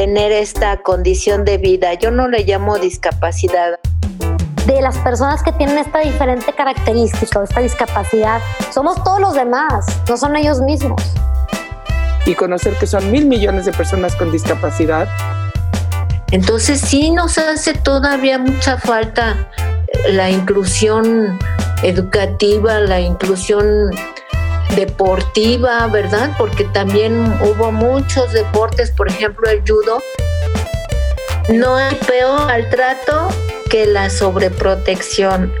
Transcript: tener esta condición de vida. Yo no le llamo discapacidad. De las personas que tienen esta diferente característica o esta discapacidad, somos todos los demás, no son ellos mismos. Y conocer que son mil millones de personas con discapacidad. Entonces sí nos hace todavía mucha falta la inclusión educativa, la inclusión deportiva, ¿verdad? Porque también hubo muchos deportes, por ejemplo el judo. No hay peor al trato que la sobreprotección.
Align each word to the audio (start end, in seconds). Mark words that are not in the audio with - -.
tener 0.00 0.32
esta 0.32 0.78
condición 0.78 1.44
de 1.44 1.58
vida. 1.58 1.92
Yo 1.92 2.10
no 2.10 2.26
le 2.26 2.44
llamo 2.44 2.78
discapacidad. 2.78 3.78
De 4.66 4.80
las 4.80 4.96
personas 4.96 5.42
que 5.42 5.52
tienen 5.52 5.76
esta 5.76 5.98
diferente 5.98 6.54
característica 6.54 7.38
o 7.38 7.42
esta 7.42 7.60
discapacidad, 7.60 8.40
somos 8.72 9.04
todos 9.04 9.20
los 9.20 9.34
demás, 9.34 9.84
no 10.08 10.16
son 10.16 10.36
ellos 10.36 10.62
mismos. 10.62 11.02
Y 12.24 12.34
conocer 12.34 12.78
que 12.78 12.86
son 12.86 13.12
mil 13.12 13.26
millones 13.26 13.66
de 13.66 13.72
personas 13.72 14.16
con 14.16 14.32
discapacidad. 14.32 15.06
Entonces 16.30 16.80
sí 16.80 17.10
nos 17.10 17.36
hace 17.36 17.74
todavía 17.74 18.38
mucha 18.38 18.78
falta 18.78 19.50
la 20.08 20.30
inclusión 20.30 21.38
educativa, 21.82 22.80
la 22.80 23.00
inclusión 23.00 23.90
deportiva, 24.76 25.86
¿verdad? 25.88 26.34
Porque 26.38 26.64
también 26.64 27.32
hubo 27.42 27.72
muchos 27.72 28.32
deportes, 28.32 28.90
por 28.90 29.08
ejemplo 29.08 29.48
el 29.48 29.60
judo. 29.60 30.00
No 31.50 31.76
hay 31.76 31.94
peor 32.06 32.50
al 32.50 32.68
trato 32.70 33.28
que 33.68 33.86
la 33.86 34.10
sobreprotección. 34.10 35.52